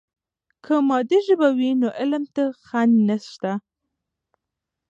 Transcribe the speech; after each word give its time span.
که 0.63 0.73
مادي 0.87 1.19
ژبه 1.27 1.49
وي 1.57 1.71
نو 1.81 1.87
علم 1.99 2.23
ته 2.35 2.43
خنډ 2.65 2.93
نسته. 3.07 3.51